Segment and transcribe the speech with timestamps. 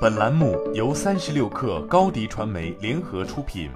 [0.00, 3.68] 本栏目由三十六氪高低传媒联合出品。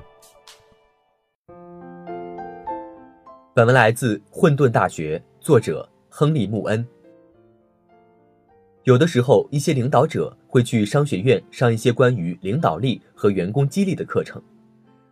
[3.52, 6.86] 本文来自混沌大学，作者亨利·穆恩。
[8.84, 14.40] 有的时候，一些领导者会去商学院上一些关于领导力和员工激励的课程。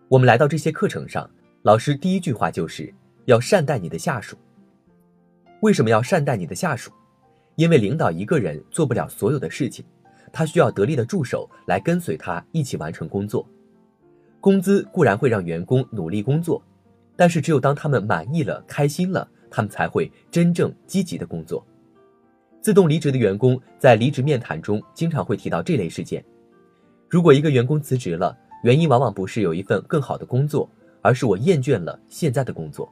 [0.06, 1.28] 我们来到这些课程上，
[1.62, 4.36] 老师第一句话就是要善待你的下属。
[5.58, 6.92] 为什么要善待你的下属？
[7.56, 9.84] 因为领导一个人做不了所有的事情。
[10.32, 13.46] 他需要得力的助手来跟随他一起完成工作。
[14.40, 16.62] 工资固然会让员工努力工作，
[17.16, 21.64] 但是只有当他们满意了、开心了，他们才会真正积极的工作。
[22.62, 26.24] 自动离职的员工在离职面谈中经常会提到这类事件。
[27.08, 30.68] 如果一个员工辞职了，原因往往不是有一份更好的工作，
[31.02, 32.88] 而是我厌倦了现在的工作。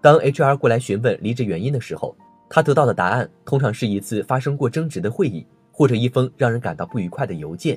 [0.00, 2.16] 当 HR 过来询问离职原因的时候，
[2.48, 5.46] 他得到的答案通常是一次发生过争执的会议。
[5.82, 7.76] 或者一封让人感到不愉快的邮件，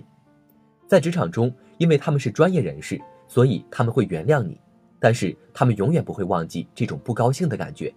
[0.85, 4.61] 在职场中，因为他们是专业人士，所以他们会原谅你，
[4.99, 7.91] 但是他们永远不会忘记这种不高兴的感觉。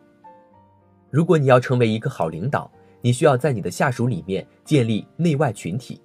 [1.10, 6.00] 如果你要成为一个好领导，你需要在你的下属里面建立内外群体。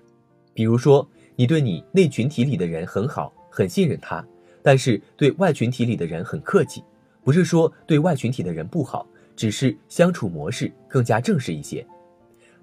[0.53, 4.21] 比如说，你对你内群体里的人很好，很信任他，
[4.61, 6.83] 但是对外群体里的人很客气。
[7.23, 11.87] 不是说对外群体的人不好，只是相处模式更加正式一些。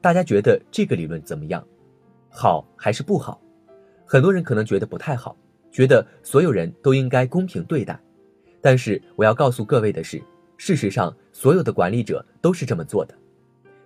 [0.01, 1.63] 大家觉得这个理论怎么样？
[2.31, 3.41] 好还是不好？
[4.07, 5.37] 很多人可能觉得不太好，
[5.71, 8.01] 觉得所有人都应该公平对待。
[8.63, 10.23] 但是我要告诉各位的是，
[10.57, 13.15] 事实上，所有的管理者都是这么做的。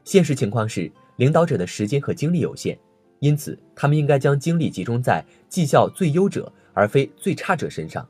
[0.05, 2.79] 现实情况是，领导者的时间和精力有限，
[3.19, 8.07] 因此他们应该将精力集中在绩效最优者而非最差者身上。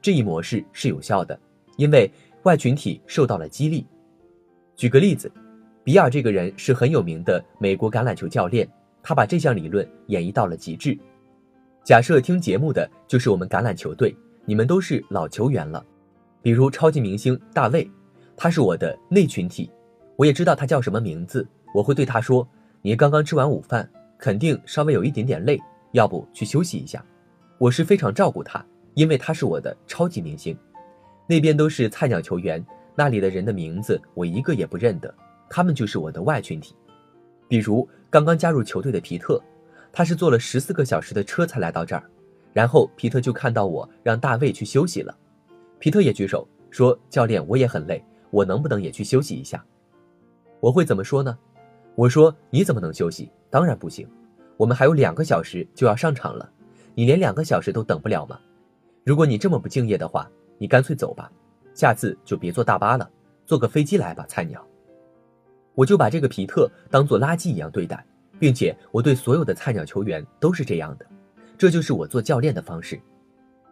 [0.00, 1.38] 这一模式是有效的，
[1.76, 2.10] 因为
[2.44, 3.86] 外群体受到了激励。
[4.74, 5.30] 举个例子。
[5.84, 8.68] 比尔这个人是很有名的美国橄榄球教练，
[9.02, 10.96] 他把这项理论演绎到了极致。
[11.82, 15.84] 假设听节目的就是我们橄榄球队，你们都是老球员了，
[16.40, 17.90] 比如超级明星大卫，
[18.36, 19.68] 他是我的内群体，
[20.14, 22.46] 我也知道他叫什么名字，我会对他说
[22.80, 27.04] ：“你刚刚吃完午饭，肯定稍微有一点点累，要不去休息一下。”
[27.58, 28.64] 我是非常照顾他，
[28.94, 30.56] 因为他是我的超级明星。
[31.26, 32.64] 那边都是菜鸟球员，
[32.94, 35.12] 那里的人的名字我一个也不认得。
[35.54, 36.74] 他们就是我的外群体，
[37.46, 39.38] 比如刚刚加入球队的皮特，
[39.92, 42.02] 他是坐了十四个小时的车才来到这儿，
[42.54, 45.14] 然后皮特就看到我让大卫去休息了，
[45.78, 49.62] 皮特也举手说：“教练，我也很累，我能不能也去休息一下？”
[50.58, 51.38] 我会怎么说呢？
[51.96, 53.30] 我说：“你怎么能休息？
[53.50, 54.08] 当然不行，
[54.56, 56.50] 我们还有两个小时就要上场了，
[56.94, 58.40] 你连两个小时都等不了吗？
[59.04, 61.30] 如果你这么不敬业的话，你干脆走吧，
[61.74, 63.10] 下次就别坐大巴了，
[63.44, 64.66] 坐个飞机来吧，菜鸟。”
[65.74, 68.04] 我就把这个皮特当做垃圾一样对待，
[68.38, 71.06] 并且我对所有的菜鸟球员都是这样的，
[71.56, 73.00] 这就是我做教练的方式。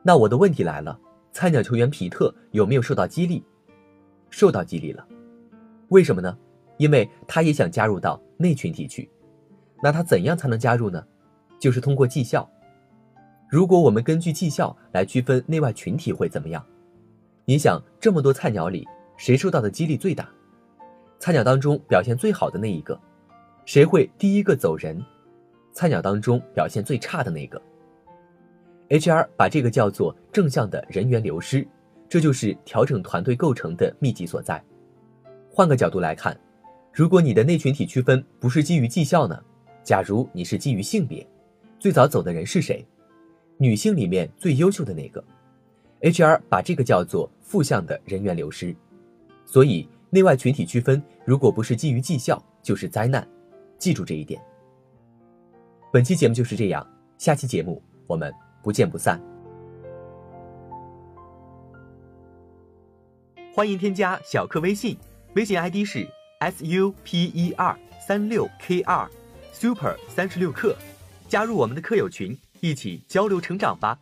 [0.03, 0.99] 那我的问题来了，
[1.33, 3.45] 菜鸟球员皮特有没有受到激励？
[4.31, 5.07] 受到激励了，
[5.89, 6.37] 为什么呢？
[6.79, 9.11] 因为他也想加入到内群体去。
[9.83, 11.05] 那他怎样才能加入呢？
[11.59, 12.49] 就是通过绩效。
[13.51, 16.65] 如果我们根据绩效来区分内外群体会怎么样？
[17.45, 18.87] 你想，这么多菜鸟里，
[19.17, 20.27] 谁受到的激励最大？
[21.21, 22.99] 菜鸟当中表现最好的那一个，
[23.67, 24.99] 谁会第一个走人？
[25.71, 27.61] 菜鸟当中表现最差的那个。
[28.89, 31.69] HR 把这个叫做正向的人员流失，
[32.09, 34.65] 这就是调整团队构成的秘籍所在。
[35.51, 36.35] 换个角度来看，
[36.91, 39.39] 如果你的内群体区分不是基于绩效呢？
[39.85, 41.25] 假如你是基于性别，
[41.79, 42.83] 最早走的人是谁？
[43.59, 45.23] 女性里面最优秀的那个。
[46.01, 48.75] HR 把这个叫做负向的人员流失，
[49.45, 49.87] 所以。
[50.13, 53.27] 内外群体区分，如果不是基于绩效，就是灾难。
[53.79, 54.43] 记住这一点。
[55.93, 56.85] 本期节目就是这样，
[57.17, 59.21] 下期节目我们不见不散。
[63.55, 64.99] 欢迎添加小课微信，
[65.37, 66.05] 微信 ID 是
[66.41, 69.09] s u p e r 三六 k 二
[69.53, 70.77] super 三十六课，
[71.29, 73.97] 加入我们的课友群，一起交流成长吧。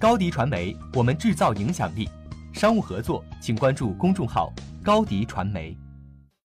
[0.00, 2.08] 高迪传媒，我们制造影响力。
[2.52, 4.52] 商务合作，请关注公众号。
[4.84, 5.74] 高迪传媒。